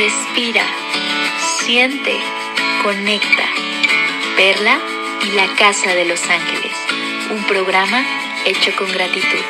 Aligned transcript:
respira, 0.00 0.62
siente, 1.66 2.12
conecta. 2.82 3.44
Perla 4.34 4.78
y 5.26 5.36
la 5.36 5.44
Casa 5.58 5.94
de 5.94 6.06
los 6.06 6.22
Ángeles, 6.22 6.72
un 7.30 7.44
programa 7.44 8.00
hecho 8.46 8.70
con 8.78 8.88
gratitud. 8.88 9.44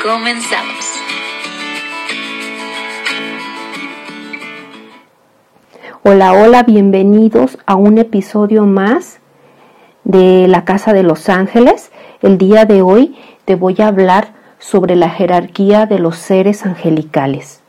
Comenzamos. 0.00 0.86
Hola, 6.04 6.34
hola, 6.34 6.62
bienvenidos 6.62 7.58
a 7.66 7.74
un 7.74 7.98
episodio 7.98 8.66
más 8.66 9.18
de 10.04 10.46
la 10.46 10.64
Casa 10.64 10.92
de 10.92 11.02
los 11.02 11.28
Ángeles. 11.28 11.90
El 12.22 12.38
día 12.38 12.64
de 12.64 12.82
hoy 12.82 13.18
te 13.44 13.56
voy 13.56 13.74
a 13.80 13.88
hablar 13.88 14.34
sobre 14.60 14.94
la 14.94 15.10
jerarquía 15.10 15.86
de 15.86 15.98
los 15.98 16.16
seres 16.16 16.64
angelicales. 16.64 17.59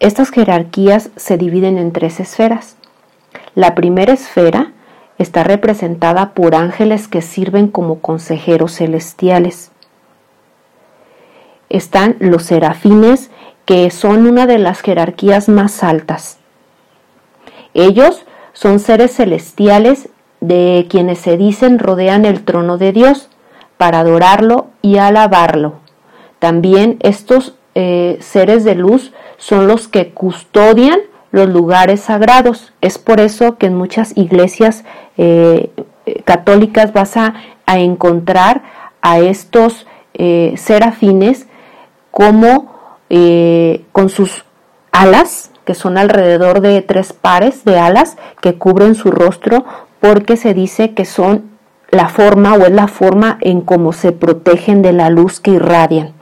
Estas 0.00 0.30
jerarquías 0.30 1.10
se 1.16 1.36
dividen 1.36 1.76
en 1.76 1.92
tres 1.92 2.20
esferas. 2.20 2.76
La 3.54 3.74
primera 3.74 4.12
esfera 4.12 4.72
está 5.18 5.42
representada 5.42 6.34
por 6.34 6.54
ángeles 6.54 7.08
que 7.08 7.20
sirven 7.20 7.66
como 7.66 7.98
consejeros 7.98 8.76
celestiales. 8.76 9.72
Están 11.68 12.16
los 12.20 12.44
serafines, 12.44 13.30
que 13.64 13.90
son 13.90 14.26
una 14.26 14.46
de 14.46 14.58
las 14.58 14.80
jerarquías 14.80 15.48
más 15.48 15.82
altas. 15.82 16.38
Ellos 17.74 18.24
son 18.52 18.78
seres 18.78 19.16
celestiales 19.16 20.08
de 20.40 20.86
quienes 20.88 21.18
se 21.18 21.36
dicen 21.36 21.80
rodean 21.80 22.24
el 22.24 22.44
trono 22.44 22.78
de 22.78 22.92
Dios 22.92 23.28
para 23.76 24.00
adorarlo 24.00 24.68
y 24.80 24.98
alabarlo. 24.98 25.74
También 26.38 26.98
estos 27.00 27.57
eh, 27.80 28.18
seres 28.20 28.64
de 28.64 28.74
luz 28.74 29.12
son 29.36 29.68
los 29.68 29.86
que 29.86 30.10
custodian 30.10 30.98
los 31.30 31.48
lugares 31.48 32.00
sagrados. 32.00 32.72
Es 32.80 32.98
por 32.98 33.20
eso 33.20 33.56
que 33.56 33.66
en 33.66 33.76
muchas 33.76 34.16
iglesias 34.16 34.82
eh, 35.16 35.70
católicas 36.24 36.92
vas 36.92 37.16
a, 37.16 37.34
encontrar 37.66 38.62
a 39.00 39.20
estos 39.20 39.86
eh, 40.14 40.54
serafines 40.56 41.46
como 42.10 42.76
con 43.92 44.08
sus 44.08 44.44
alas, 44.90 45.52
que 45.64 45.74
son 45.74 45.98
alrededor 45.98 46.60
de 46.60 46.82
tres 46.82 47.12
pares 47.12 47.64
de 47.64 47.78
alas 47.78 48.16
que 48.40 48.58
cubren 48.58 48.96
su 48.96 49.12
rostro, 49.12 49.64
porque 50.00 50.36
se 50.36 50.52
dice 50.52 50.94
que 50.94 51.04
son 51.04 51.44
la 51.92 52.08
forma 52.08 52.54
o 52.54 52.62
es 52.62 52.72
la 52.72 52.88
forma 52.88 53.38
en 53.40 53.60
cómo 53.60 53.92
se 53.92 54.10
protegen 54.10 54.82
de 54.82 54.92
la 54.92 55.10
luz 55.10 55.38
que 55.38 55.52
irradian. 55.52 56.17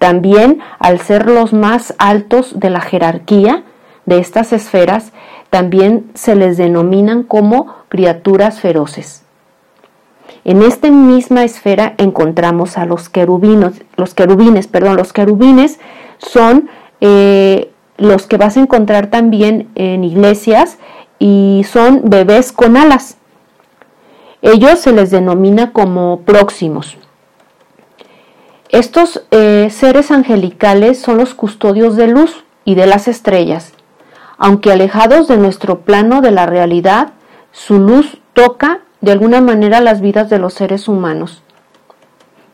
También, 0.00 0.60
al 0.78 0.98
ser 0.98 1.26
los 1.26 1.52
más 1.52 1.94
altos 1.98 2.58
de 2.58 2.70
la 2.70 2.80
jerarquía 2.80 3.64
de 4.06 4.18
estas 4.18 4.54
esferas, 4.54 5.12
también 5.50 6.10
se 6.14 6.34
les 6.36 6.56
denominan 6.56 7.22
como 7.22 7.74
criaturas 7.90 8.60
feroces. 8.60 9.24
En 10.46 10.62
esta 10.62 10.90
misma 10.90 11.44
esfera 11.44 11.92
encontramos 11.98 12.78
a 12.78 12.86
los 12.86 13.10
querubinos, 13.10 13.74
los 13.96 14.14
querubines, 14.14 14.68
perdón, 14.68 14.96
los 14.96 15.12
querubines 15.12 15.78
son 16.16 16.70
eh, 17.02 17.70
los 17.98 18.26
que 18.26 18.38
vas 18.38 18.56
a 18.56 18.60
encontrar 18.60 19.08
también 19.08 19.68
en 19.74 20.02
iglesias 20.02 20.78
y 21.18 21.66
son 21.70 22.04
bebés 22.04 22.52
con 22.52 22.78
alas. 22.78 23.18
Ellos 24.40 24.78
se 24.78 24.92
les 24.92 25.10
denomina 25.10 25.74
como 25.74 26.20
próximos. 26.20 26.96
Estos 28.72 29.24
eh, 29.32 29.68
seres 29.70 30.12
angelicales 30.12 31.00
son 31.00 31.16
los 31.18 31.34
custodios 31.34 31.96
de 31.96 32.06
luz 32.06 32.44
y 32.64 32.76
de 32.76 32.86
las 32.86 33.08
estrellas. 33.08 33.72
Aunque 34.38 34.70
alejados 34.70 35.26
de 35.26 35.36
nuestro 35.36 35.80
plano 35.80 36.20
de 36.20 36.30
la 36.30 36.46
realidad, 36.46 37.14
su 37.50 37.80
luz 37.80 38.18
toca 38.32 38.80
de 39.00 39.10
alguna 39.10 39.40
manera 39.40 39.80
las 39.80 40.00
vidas 40.00 40.30
de 40.30 40.38
los 40.38 40.54
seres 40.54 40.86
humanos. 40.86 41.42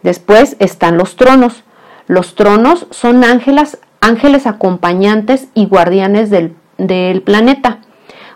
Después 0.03 0.56
están 0.59 0.97
los 0.97 1.16
tronos. 1.16 1.65
Los 2.06 2.34
tronos 2.34 2.87
son 2.91 3.22
ángeles, 3.22 3.78
ángeles 4.00 4.47
acompañantes 4.47 5.49
y 5.53 5.66
guardianes 5.66 6.31
del, 6.31 6.56
del 6.78 7.21
planeta, 7.21 7.81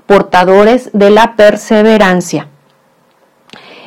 portadores 0.06 0.90
de 0.92 1.08
la 1.08 1.34
perseverancia. 1.34 2.48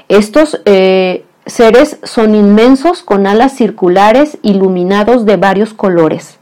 Estos 0.07 0.61
eh, 0.65 1.22
seres 1.45 1.97
son 2.03 2.35
inmensos 2.35 3.03
con 3.03 3.27
alas 3.27 3.53
circulares 3.53 4.37
iluminados 4.41 5.25
de 5.25 5.37
varios 5.37 5.73
colores. 5.73 6.37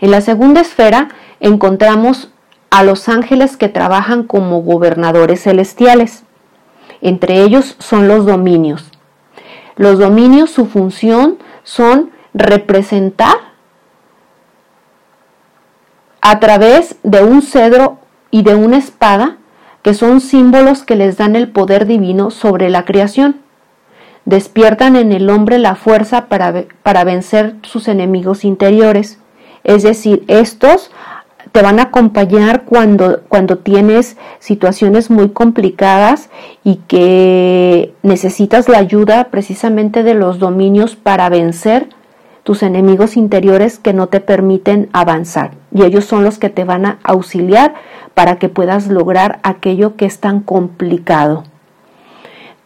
En 0.00 0.10
la 0.10 0.20
segunda 0.20 0.60
esfera 0.60 1.08
encontramos 1.40 2.30
a 2.70 2.82
los 2.82 3.08
ángeles 3.08 3.56
que 3.56 3.68
trabajan 3.68 4.24
como 4.24 4.62
gobernadores 4.62 5.42
celestiales. 5.42 6.24
Entre 7.00 7.42
ellos 7.42 7.76
son 7.78 8.08
los 8.08 8.26
dominios. 8.26 8.90
Los 9.76 9.98
dominios, 9.98 10.50
su 10.50 10.66
función 10.66 11.38
son 11.62 12.10
representar 12.34 13.36
a 16.20 16.40
través 16.40 16.96
de 17.02 17.22
un 17.22 17.40
cedro 17.42 17.98
y 18.30 18.42
de 18.42 18.54
una 18.54 18.78
espada 18.78 19.38
que 19.86 19.94
son 19.94 20.20
símbolos 20.20 20.82
que 20.82 20.96
les 20.96 21.16
dan 21.16 21.36
el 21.36 21.46
poder 21.46 21.86
divino 21.86 22.32
sobre 22.32 22.70
la 22.70 22.84
creación. 22.84 23.36
Despiertan 24.24 24.96
en 24.96 25.12
el 25.12 25.30
hombre 25.30 25.60
la 25.60 25.76
fuerza 25.76 26.26
para, 26.26 26.64
para 26.82 27.04
vencer 27.04 27.54
sus 27.62 27.86
enemigos 27.86 28.44
interiores. 28.44 29.20
Es 29.62 29.84
decir, 29.84 30.24
estos 30.26 30.90
te 31.52 31.62
van 31.62 31.78
a 31.78 31.84
acompañar 31.84 32.64
cuando, 32.64 33.20
cuando 33.28 33.58
tienes 33.58 34.16
situaciones 34.40 35.08
muy 35.08 35.28
complicadas 35.28 36.30
y 36.64 36.80
que 36.88 37.94
necesitas 38.02 38.68
la 38.68 38.78
ayuda 38.78 39.28
precisamente 39.30 40.02
de 40.02 40.14
los 40.14 40.40
dominios 40.40 40.96
para 40.96 41.28
vencer 41.28 41.90
tus 42.42 42.64
enemigos 42.64 43.16
interiores 43.16 43.78
que 43.78 43.92
no 43.92 44.08
te 44.08 44.18
permiten 44.18 44.88
avanzar. 44.92 45.52
Y 45.72 45.84
ellos 45.84 46.06
son 46.06 46.24
los 46.24 46.38
que 46.40 46.50
te 46.50 46.64
van 46.64 46.86
a 46.86 46.98
auxiliar 47.04 47.74
para 48.16 48.38
que 48.38 48.48
puedas 48.48 48.86
lograr 48.86 49.40
aquello 49.42 49.94
que 49.96 50.06
es 50.06 50.20
tan 50.20 50.40
complicado. 50.40 51.44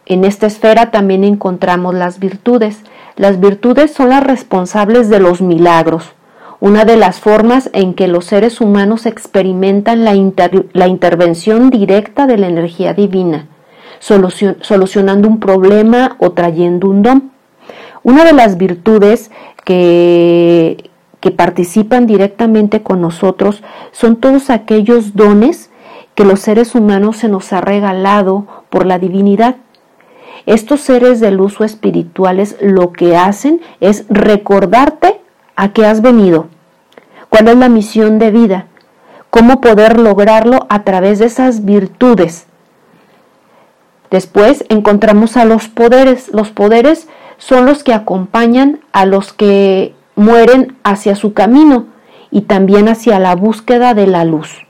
En 0.05 0.23
esta 0.23 0.47
esfera 0.47 0.91
también 0.91 1.25
encontramos 1.25 1.93
las 1.93 2.19
virtudes. 2.19 2.79
Las 3.17 3.41
virtudes 3.41 3.91
son 3.91 4.11
las 4.11 4.23
responsables 4.23 5.09
de 5.09 5.19
los 5.19 5.41
milagros, 5.41 6.13
una 6.61 6.85
de 6.85 6.95
las 6.95 7.19
formas 7.19 7.69
en 7.73 7.95
que 7.95 8.07
los 8.07 8.23
seres 8.23 8.61
humanos 8.61 9.05
experimentan 9.05 10.05
la, 10.05 10.15
intervención 10.87 11.69
directa 11.69 12.27
de 12.27 12.37
la 12.37 12.47
energía 12.47 12.93
divina, 12.93 13.47
solucionando 13.99 15.27
un 15.27 15.41
problema 15.41 16.15
o 16.19 16.31
trayendo 16.31 16.87
un 16.87 17.01
don. 17.03 17.31
Una 18.03 18.23
de 18.23 18.31
las 18.31 18.57
virtudes 18.57 19.31
que, 19.65 20.90
que 21.21 21.31
participan 21.31 22.07
directamente 22.07 22.81
con 22.81 22.99
nosotros 22.99 23.63
son 23.91 24.17
todos 24.17 24.49
aquellos 24.49 25.15
dones 25.15 25.69
que 26.15 26.25
los 26.25 26.41
seres 26.41 26.75
humanos 26.75 27.17
se 27.17 27.29
nos 27.29 27.53
ha 27.53 27.61
regalado 27.61 28.45
por 28.69 28.85
la 28.85 28.99
divinidad. 28.99 29.55
Estos 30.45 30.81
seres 30.81 31.19
de 31.19 31.31
luz 31.31 31.61
o 31.61 31.63
espirituales 31.63 32.57
lo 32.59 32.91
que 32.91 33.15
hacen 33.15 33.61
es 33.79 34.05
recordarte 34.09 35.21
a 35.55 35.71
qué 35.71 35.85
has 35.85 36.01
venido, 36.01 36.47
cuál 37.29 37.47
es 37.47 37.57
la 37.57 37.69
misión 37.69 38.17
de 38.17 38.31
vida, 38.31 38.65
cómo 39.29 39.61
poder 39.61 39.99
lograrlo 39.99 40.65
a 40.69 40.83
través 40.83 41.19
de 41.19 41.25
esas 41.25 41.63
virtudes. 41.63 42.47
Después 44.09 44.65
encontramos 44.69 45.37
a 45.37 45.45
los 45.45 45.69
poderes. 45.69 46.29
Los 46.33 46.49
poderes 46.49 47.07
son 47.37 47.65
los 47.65 47.83
que 47.83 47.93
acompañan 47.93 48.81
a 48.91 49.05
los 49.05 49.31
que 49.31 49.95
mueren 50.15 50.77
hacia 50.83 51.15
su 51.15 51.33
camino 51.33 51.85
y 52.29 52.41
también 52.41 52.87
hacia 52.87 53.19
la 53.19 53.35
búsqueda 53.35 53.93
de 53.93 54.07
la 54.07 54.23
luz. 54.23 54.65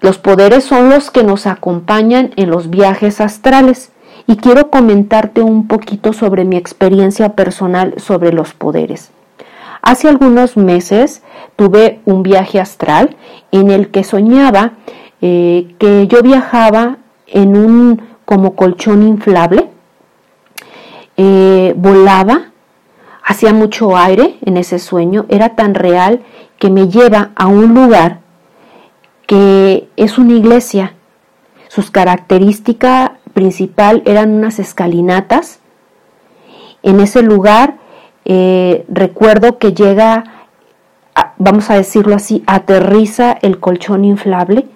Los 0.00 0.18
poderes 0.18 0.64
son 0.64 0.90
los 0.90 1.10
que 1.10 1.22
nos 1.22 1.46
acompañan 1.46 2.32
en 2.36 2.50
los 2.50 2.70
viajes 2.70 3.20
astrales 3.20 3.92
y 4.26 4.36
quiero 4.36 4.70
comentarte 4.70 5.42
un 5.42 5.68
poquito 5.68 6.12
sobre 6.12 6.44
mi 6.44 6.56
experiencia 6.56 7.34
personal 7.34 7.94
sobre 7.98 8.32
los 8.32 8.52
poderes. 8.54 9.10
Hace 9.80 10.08
algunos 10.08 10.56
meses 10.56 11.22
tuve 11.56 12.00
un 12.04 12.22
viaje 12.22 12.60
astral 12.60 13.16
en 13.50 13.70
el 13.70 13.90
que 13.90 14.04
soñaba 14.04 14.72
eh, 15.20 15.74
que 15.78 16.08
yo 16.08 16.22
viajaba 16.22 16.98
en 17.26 17.56
un 17.56 18.02
como 18.24 18.54
colchón 18.54 19.02
inflable 19.02 19.68
eh, 21.16 21.74
volaba, 21.76 22.51
hacía 23.32 23.52
mucho 23.52 23.96
aire 23.96 24.36
en 24.42 24.56
ese 24.56 24.78
sueño, 24.78 25.26
era 25.28 25.50
tan 25.50 25.74
real 25.74 26.22
que 26.58 26.70
me 26.70 26.88
lleva 26.88 27.30
a 27.34 27.46
un 27.48 27.74
lugar 27.74 28.20
que 29.26 29.88
es 29.96 30.18
una 30.18 30.34
iglesia. 30.34 30.94
Sus 31.68 31.90
características 31.90 33.12
principal 33.34 34.02
eran 34.04 34.30
unas 34.30 34.58
escalinatas. 34.58 35.60
En 36.82 37.00
ese 37.00 37.22
lugar 37.22 37.78
eh, 38.24 38.84
recuerdo 38.88 39.58
que 39.58 39.72
llega 39.72 40.24
vamos 41.38 41.70
a 41.70 41.74
decirlo 41.74 42.14
así, 42.14 42.42
aterriza 42.46 43.32
el 43.42 43.58
colchón 43.58 44.04
inflable 44.04 44.66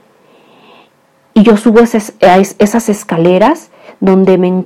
y 1.35 1.43
yo 1.43 1.57
subo 1.57 1.81
esas, 1.81 2.15
esas 2.21 2.89
escaleras 2.89 3.71
donde, 4.01 4.39
me 4.39 4.65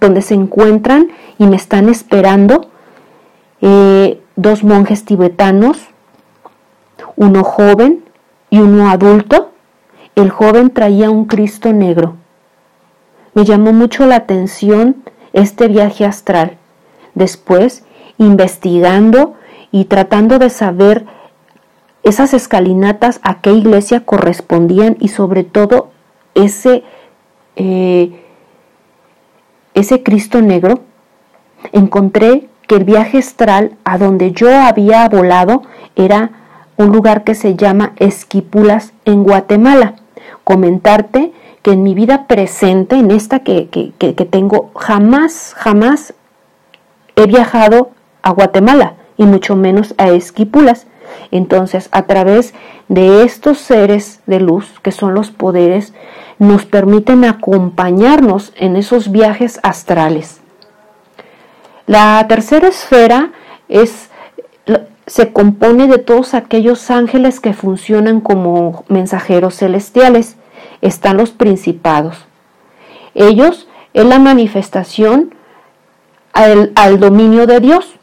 donde 0.00 0.22
se 0.22 0.34
encuentran 0.34 1.08
y 1.38 1.46
me 1.46 1.56
están 1.56 1.88
esperando 1.88 2.70
eh, 3.60 4.20
dos 4.36 4.64
monjes 4.64 5.04
tibetanos, 5.04 5.78
uno 7.16 7.44
joven 7.44 8.04
y 8.50 8.58
uno 8.58 8.90
adulto. 8.90 9.50
El 10.14 10.30
joven 10.30 10.70
traía 10.70 11.10
un 11.10 11.26
Cristo 11.26 11.72
negro. 11.72 12.16
Me 13.34 13.44
llamó 13.44 13.72
mucho 13.72 14.06
la 14.06 14.16
atención 14.16 15.04
este 15.32 15.68
viaje 15.68 16.04
astral. 16.04 16.56
Después, 17.14 17.84
investigando 18.18 19.34
y 19.70 19.84
tratando 19.86 20.38
de 20.38 20.48
saber 20.48 21.04
esas 22.02 22.34
escalinatas 22.34 23.20
a 23.22 23.40
qué 23.40 23.52
iglesia 23.52 24.04
correspondían 24.04 24.96
y 25.00 25.08
sobre 25.08 25.44
todo 25.44 25.90
ese, 26.34 26.84
eh, 27.56 28.22
ese 29.74 30.02
Cristo 30.02 30.40
negro, 30.40 30.80
encontré 31.72 32.48
que 32.66 32.76
el 32.76 32.84
viaje 32.84 33.18
astral 33.18 33.76
a 33.84 33.98
donde 33.98 34.32
yo 34.32 34.48
había 34.54 35.08
volado 35.08 35.62
era 35.94 36.30
un 36.76 36.92
lugar 36.92 37.24
que 37.24 37.34
se 37.34 37.56
llama 37.56 37.92
Esquipulas 37.96 38.92
en 39.04 39.24
Guatemala. 39.24 39.94
Comentarte 40.44 41.32
que 41.62 41.72
en 41.72 41.82
mi 41.82 41.94
vida 41.94 42.26
presente, 42.26 42.96
en 42.96 43.10
esta 43.10 43.40
que, 43.40 43.68
que 43.68 44.12
tengo, 44.12 44.70
jamás, 44.76 45.54
jamás 45.56 46.14
he 47.16 47.26
viajado 47.26 47.90
a 48.22 48.30
Guatemala 48.30 48.94
y 49.16 49.24
mucho 49.24 49.56
menos 49.56 49.94
a 49.98 50.10
Esquipulas. 50.10 50.86
Entonces, 51.30 51.88
a 51.92 52.02
través 52.02 52.54
de 52.88 53.22
estos 53.22 53.58
seres 53.58 54.20
de 54.26 54.40
luz, 54.40 54.78
que 54.82 54.92
son 54.92 55.14
los 55.14 55.30
poderes, 55.30 55.94
nos 56.38 56.66
permiten 56.66 57.24
acompañarnos 57.24 58.52
en 58.56 58.76
esos 58.76 59.10
viajes 59.10 59.58
astrales. 59.62 60.40
La 61.86 62.26
tercera 62.28 62.68
esfera 62.68 63.30
es, 63.68 64.10
se 65.06 65.32
compone 65.32 65.86
de 65.86 65.98
todos 65.98 66.34
aquellos 66.34 66.90
ángeles 66.90 67.40
que 67.40 67.52
funcionan 67.52 68.20
como 68.20 68.84
mensajeros 68.88 69.56
celestiales. 69.56 70.36
Están 70.80 71.16
los 71.16 71.30
principados. 71.30 72.26
Ellos 73.14 73.68
es 73.94 74.04
la 74.04 74.18
manifestación 74.18 75.34
al, 76.32 76.72
al 76.74 77.00
dominio 77.00 77.46
de 77.46 77.60
Dios 77.60 77.94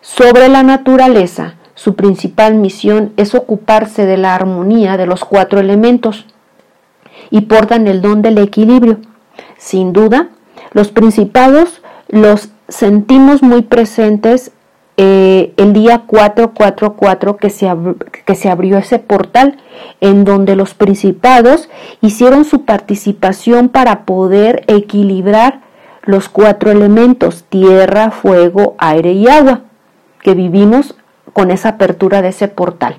sobre 0.00 0.48
la 0.48 0.62
naturaleza. 0.62 1.54
Su 1.74 1.94
principal 1.94 2.54
misión 2.54 3.12
es 3.18 3.34
ocuparse 3.34 4.06
de 4.06 4.16
la 4.16 4.34
armonía 4.34 4.96
de 4.96 5.06
los 5.06 5.24
cuatro 5.24 5.60
elementos 5.60 6.24
y 7.30 7.42
portan 7.42 7.86
el 7.86 8.00
don 8.00 8.22
del 8.22 8.38
equilibrio. 8.38 8.98
Sin 9.58 9.92
duda, 9.92 10.28
los 10.72 10.88
principados 10.88 11.82
los 12.08 12.50
sentimos 12.68 13.42
muy 13.42 13.62
presentes 13.62 14.52
eh, 14.98 15.52
el 15.58 15.74
día 15.74 16.04
444 16.06 17.36
que 17.36 17.50
se, 17.50 17.70
que 18.24 18.34
se 18.34 18.48
abrió 18.48 18.78
ese 18.78 18.98
portal 18.98 19.58
en 20.00 20.24
donde 20.24 20.56
los 20.56 20.74
principados 20.74 21.68
hicieron 22.00 22.44
su 22.44 22.64
participación 22.64 23.68
para 23.68 24.06
poder 24.06 24.64
equilibrar 24.68 25.60
los 26.02 26.28
cuatro 26.28 26.70
elementos, 26.70 27.44
tierra, 27.48 28.10
fuego, 28.10 28.74
aire 28.78 29.12
y 29.12 29.28
agua, 29.28 29.62
que 30.22 30.34
vivimos 30.34 30.94
con 31.32 31.50
esa 31.50 31.70
apertura 31.70 32.22
de 32.22 32.28
ese 32.28 32.48
portal. 32.48 32.96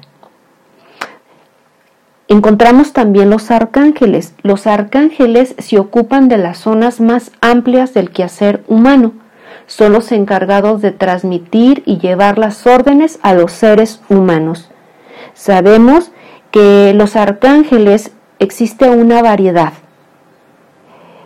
Encontramos 2.28 2.92
también 2.92 3.30
los 3.30 3.50
arcángeles. 3.52 4.36
Los 4.44 4.68
arcángeles 4.68 5.56
se 5.58 5.80
ocupan 5.80 6.28
de 6.28 6.38
las 6.38 6.58
zonas 6.60 7.00
más 7.00 7.31
amplias 7.40 7.94
del 7.94 8.12
quehacer 8.12 8.64
humano. 8.68 9.14
Son 9.68 9.94
los 9.94 10.12
encargados 10.12 10.81
de 10.81 10.92
transmitir 10.92 11.84
y 11.86 12.00
llevar 12.00 12.40
las 12.40 12.66
órdenes 12.66 13.19
a 13.22 13.34
los 13.34 13.52
seres 13.52 14.02
humanos. 14.10 14.72
Sabemos 15.34 16.12
que 16.50 16.94
los 16.96 17.16
arcángeles 17.16 18.12
existe 18.40 18.90
una 18.90 19.22
variedad. 19.22 19.74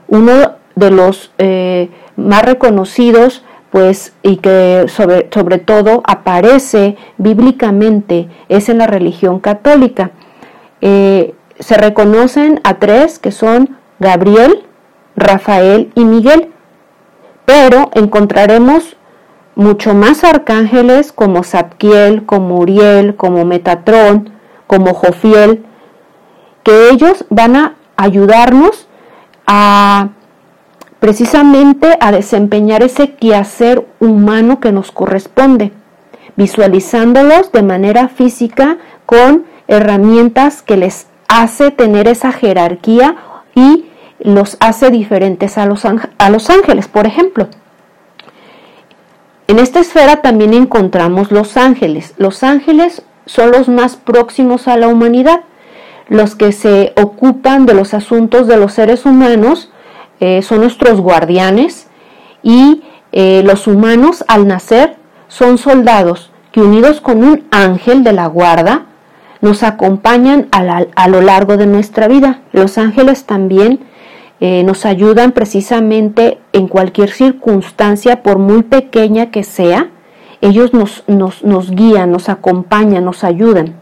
Uno 0.10 0.56
de 0.76 0.92
los 0.92 1.32
eh, 1.38 1.90
más 2.18 2.44
reconocidos, 2.44 3.46
pues, 3.70 4.14
y 4.22 4.38
que 4.38 4.86
sobre, 4.90 5.30
sobre 5.32 5.60
todo 5.60 6.04
aparece 6.06 6.98
bíblicamente, 7.18 8.28
es 8.50 8.68
en 8.68 8.80
la 8.80 8.88
religión 8.88 9.40
católica 9.40 10.12
eh, 10.82 11.36
se 11.60 11.78
reconocen 11.78 12.60
a 12.64 12.80
tres 12.80 13.20
que 13.20 13.32
son 13.32 13.78
Gabriel, 14.00 14.64
Rafael 15.16 15.92
y 15.94 16.06
Miguel, 16.06 16.51
pero 17.52 17.92
encontraremos 17.96 18.96
mucho 19.56 19.94
más 19.94 20.24
arcángeles 20.24 21.12
como 21.12 21.44
Zadkiel, 21.44 22.26
como 22.26 22.60
Uriel, 22.60 23.18
como 23.18 23.44
Metatrón, 23.44 24.30
como 24.68 24.94
Jofiel, 24.94 25.66
que 26.64 26.88
ellos 26.92 27.26
van 27.30 27.58
a 27.58 27.76
ayudarnos 27.98 28.88
a 29.46 30.12
precisamente 31.02 31.98
a 32.00 32.14
desempeñar 32.14 32.84
ese 32.84 33.16
quehacer 33.16 33.86
humano 34.00 34.62
que 34.62 34.72
nos 34.72 34.94
corresponde, 34.94 35.74
visualizándolos 36.38 37.52
de 37.52 37.64
manera 37.64 38.08
física 38.08 38.78
con 39.06 39.44
herramientas 39.68 40.62
que 40.62 40.78
les 40.78 41.08
hace 41.28 41.70
tener 41.72 42.08
esa 42.08 42.32
jerarquía 42.32 43.18
y 43.56 43.91
los 44.22 44.58
hace 44.60 44.90
diferentes 44.92 45.58
a 45.58 45.66
los, 45.66 45.86
a 45.86 46.30
los 46.30 46.50
ángeles, 46.50 46.88
por 46.88 47.06
ejemplo. 47.06 47.48
En 49.48 49.60
esta 49.60 49.80
esfera 49.80 50.22
también 50.22 50.54
encontramos 50.54 51.32
los 51.32 51.58
ángeles. 51.58 52.14
Los 52.18 52.44
ángeles 52.44 53.04
son 53.26 53.52
los 53.52 53.68
más 53.68 53.98
próximos 53.98 54.68
a 54.68 54.78
la 54.78 54.88
humanidad, 54.88 55.42
los 56.08 56.36
que 56.36 56.52
se 56.52 56.94
ocupan 56.96 57.66
de 57.66 57.74
los 57.74 57.94
asuntos 57.94 58.48
de 58.48 58.58
los 58.58 58.74
seres 58.74 59.06
humanos, 59.06 59.72
eh, 60.20 60.42
son 60.42 60.60
nuestros 60.62 61.02
guardianes 61.02 61.88
y 62.44 62.84
eh, 63.12 63.42
los 63.46 63.68
humanos 63.68 64.24
al 64.28 64.48
nacer 64.48 64.96
son 65.28 65.58
soldados 65.58 66.32
que 66.52 66.62
unidos 66.62 67.02
con 67.02 67.24
un 67.24 67.46
ángel 67.52 68.04
de 68.04 68.14
la 68.14 68.28
guarda 68.28 68.86
nos 69.42 69.64
acompañan 69.64 70.48
a, 70.52 71.08
lo 71.08 71.22
largo 71.22 71.58
de 71.58 71.66
nuestra 71.66 72.08
vida. 72.08 72.42
Los 72.52 72.78
ángeles 72.78 73.26
también 73.26 73.80
eh, 74.44 74.64
nos 74.64 74.88
ayudan 74.88 75.34
precisamente 75.34 76.40
en 76.52 76.68
cualquier 76.68 77.12
circunstancia, 77.12 78.24
por 78.24 78.40
muy 78.40 78.64
pequeña 78.64 79.30
que 79.30 79.44
sea, 79.44 79.92
ellos 80.42 80.74
nos, 80.74 81.04
nos, 81.08 81.70
guían, 81.70 82.12
nos 82.12 82.28
acompañan, 82.28 83.06
nos 83.06 83.24
ayudan. 83.24 83.76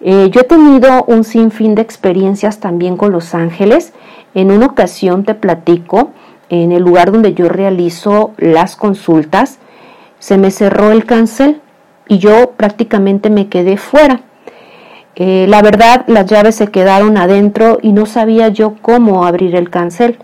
Eh, 0.00 0.30
yo 0.32 0.40
he 0.40 0.44
tenido 0.44 1.04
un 1.04 1.22
sinfín 1.22 1.76
de 1.76 1.82
experiencias 1.82 2.58
también 2.58 2.96
con 2.96 3.12
los 3.12 3.36
ángeles. 3.36 3.92
En 4.34 4.50
una 4.50 4.66
ocasión 4.66 5.22
te 5.22 5.34
platico, 5.34 6.10
en 6.48 6.72
el 6.72 6.82
lugar 6.82 7.12
donde 7.12 7.34
yo 7.34 7.48
realizo 7.48 8.32
las 8.36 8.74
consultas, 8.74 9.60
se 10.18 10.38
me 10.38 10.50
cerró 10.50 10.90
el 10.90 11.04
cancel 11.04 11.60
y 12.08 12.18
yo 12.18 12.54
prácticamente 12.56 13.30
me 13.30 13.48
quedé 13.48 13.76
fuera. 13.76 14.22
Eh, 15.20 15.46
la 15.48 15.62
verdad, 15.62 16.04
las 16.06 16.26
llaves 16.26 16.54
se 16.54 16.68
quedaron 16.68 17.16
adentro 17.16 17.80
y 17.82 17.90
no 17.90 18.06
sabía 18.06 18.50
yo 18.50 18.76
cómo 18.80 19.26
abrir 19.26 19.56
el 19.56 19.68
cancel. 19.68 20.16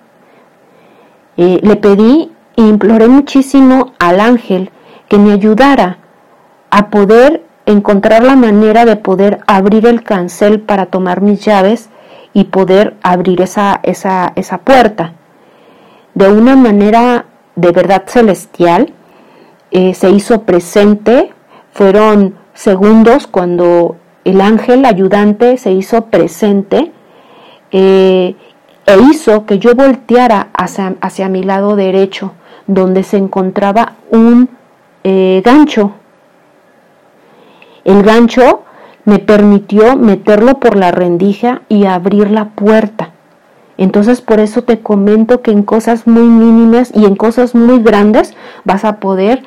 Eh, 1.37 1.59
le 1.65 1.75
pedí 1.75 2.31
e 2.57 2.63
imploré 2.63 3.09
muchísimo 3.09 3.93
al 3.99 4.21
ángel 4.21 4.71
que 5.09 5.19
me 5.19 5.33
ayudara 5.33 5.99
a 6.71 6.91
poder 6.91 7.45
encontrar 7.67 8.23
la 8.23 8.37
manera 8.37 8.85
de 8.85 8.95
poder 8.95 9.41
abrir 9.49 9.85
el 9.87 10.05
cancel 10.05 10.61
para 10.61 10.87
tomar 10.87 11.23
mis 11.23 11.45
llaves 11.45 11.91
y 12.33 12.45
poder 12.45 12.95
abrir 13.03 13.41
esa, 13.41 13.81
esa, 13.83 14.33
esa 14.37 14.59
puerta. 14.59 15.15
De 16.15 16.31
una 16.31 16.55
manera 16.55 17.25
de 17.57 17.73
verdad 17.73 18.05
celestial, 18.07 18.93
eh, 19.73 19.93
se 19.95 20.11
hizo 20.11 20.43
presente, 20.43 21.33
fueron 21.73 22.37
segundos 22.53 23.27
cuando 23.27 23.97
el 24.25 24.41
ángel 24.41 24.85
ayudante 24.85 25.57
se 25.59 25.73
hizo 25.73 26.07
presente 26.07 26.93
eh, 27.71 28.35
e 28.87 28.99
hizo 29.11 29.47
que 29.47 29.59
yo 29.59 29.75
volteara 29.75 30.49
hacia, 30.55 30.97
hacia, 31.01 31.29
mi 31.29 31.43
lado 31.43 31.77
derecho, 31.77 32.33
donde 32.67 33.03
se 33.03 33.17
encontraba 33.17 33.95
un 34.11 34.49
eh, 35.03 35.43
gancho. 35.45 35.93
El 37.85 38.03
gancho 38.03 38.63
me 39.05 39.19
permitió 39.19 39.97
meterlo 39.97 40.59
por 40.59 40.77
la 40.77 40.91
rendija 40.91 41.63
y 41.69 41.85
abrir 41.85 42.31
la 42.31 42.51
puerta. 42.51 43.11
Entonces 43.77 44.21
por 44.21 44.41
eso 44.41 44.63
te 44.63 44.81
comento 44.81 45.43
que 45.43 45.51
en 45.51 45.63
cosas 45.63 46.07
muy 46.07 46.23
mínimas 46.23 46.93
y 46.95 47.05
en 47.05 47.17
cosas 47.17 47.55
muy 47.55 47.83
grandes 47.83 48.35
vas 48.65 48.85
a 48.85 49.01
poder 49.01 49.43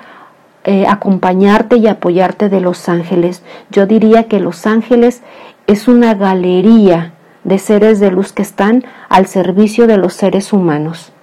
eh, 0.69 0.85
acompañarte 0.85 1.77
y 1.77 1.87
apoyarte 1.87 2.49
de 2.49 2.59
los 2.59 2.89
ángeles. 2.89 3.41
Yo 3.71 3.85
diría 3.85 4.25
que 4.25 4.41
los 4.41 4.67
ángeles 4.67 5.21
es 5.65 5.87
una 5.87 6.13
galería 6.13 7.13
de 7.45 7.57
seres 7.57 8.01
de 8.01 8.11
luz 8.11 8.33
que 8.33 8.41
están 8.41 8.83
al 9.07 9.27
servicio 9.27 9.87
de 9.87 9.95
los 9.95 10.13
seres 10.13 10.51
humanos. 10.51 11.13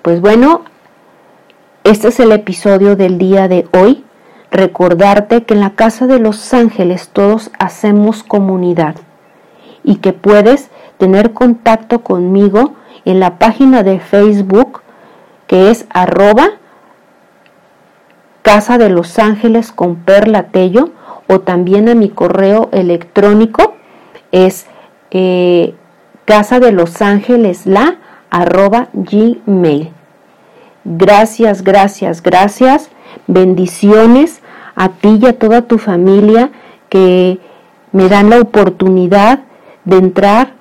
Pues 0.00 0.22
bueno, 0.22 0.62
este 1.84 2.08
es 2.08 2.18
el 2.20 2.32
episodio 2.32 2.96
del 2.96 3.18
día 3.18 3.48
de 3.48 3.68
hoy. 3.78 4.02
Recordarte 4.50 5.44
que 5.44 5.52
en 5.52 5.60
la 5.60 5.74
casa 5.74 6.06
de 6.06 6.20
los 6.20 6.54
ángeles 6.54 7.10
todos 7.12 7.50
hacemos 7.58 8.22
comunidad 8.22 8.94
y 9.84 9.96
que 9.96 10.14
puedes 10.14 10.70
tener 10.96 11.34
contacto 11.34 12.02
conmigo 12.02 12.72
en 13.04 13.20
la 13.20 13.38
página 13.38 13.82
de 13.82 14.00
Facebook 14.00 14.80
que 15.46 15.70
es 15.70 15.84
arroba 15.90 16.52
Casa 18.48 18.78
de 18.78 18.88
los 18.88 19.18
Ángeles 19.18 19.72
con 19.72 19.96
Perla 19.96 20.44
Tello 20.44 20.88
o 21.26 21.40
también 21.40 21.86
a 21.90 21.94
mi 21.94 22.08
correo 22.08 22.70
electrónico 22.72 23.74
es 24.32 24.64
eh, 25.10 25.74
casa 26.24 26.58
de 26.58 26.72
los 26.72 27.02
ángeles 27.02 27.66
la 27.66 27.98
arroba 28.30 28.88
gmail. 28.94 29.90
Gracias, 30.86 31.62
gracias, 31.62 32.22
gracias. 32.22 32.88
Bendiciones 33.26 34.40
a 34.74 34.88
ti 34.92 35.18
y 35.20 35.26
a 35.26 35.38
toda 35.38 35.68
tu 35.68 35.76
familia 35.76 36.50
que 36.88 37.40
me 37.92 38.08
dan 38.08 38.30
la 38.30 38.40
oportunidad 38.40 39.40
de 39.84 39.98
entrar 39.98 40.54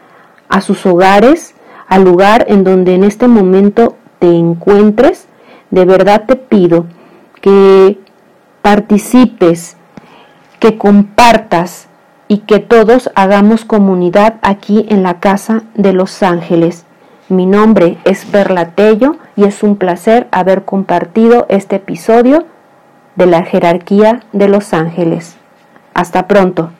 a 0.50 0.60
sus 0.60 0.86
hogares, 0.86 1.56
al 1.88 2.04
lugar 2.04 2.48
en 2.50 2.66
donde 2.66 2.96
en 2.96 3.06
este 3.06 3.30
momento 3.30 3.96
te 4.20 4.28
encuentres. 4.28 5.30
De 5.72 5.86
verdad 5.86 6.26
te 6.28 6.36
pido 6.36 6.86
que 7.42 8.00
participes, 8.62 9.78
que 10.60 10.78
compartas 10.78 11.88
y 12.28 12.40
que 12.40 12.60
todos 12.60 13.10
hagamos 13.16 13.66
comunidad 13.66 14.36
aquí 14.42 14.86
en 14.90 15.04
la 15.04 15.20
Casa 15.20 15.64
de 15.76 15.94
los 15.94 16.24
Ángeles. 16.24 16.86
Mi 17.30 17.46
nombre 17.46 17.98
es 18.06 18.26
Perla 18.26 18.72
Tello 18.72 19.18
y 19.36 19.44
es 19.44 19.64
un 19.64 19.76
placer 19.76 20.28
haber 20.32 20.66
compartido 20.66 21.46
este 21.50 21.78
episodio 21.78 22.46
de 23.16 23.26
la 23.26 23.44
jerarquía 23.44 24.22
de 24.32 24.48
los 24.48 24.74
ángeles. 24.74 25.38
Hasta 25.94 26.28
pronto. 26.28 26.72